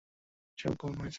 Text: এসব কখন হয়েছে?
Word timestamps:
এসব 0.57 0.73
কখন 0.73 0.93
হয়েছে? 0.93 1.09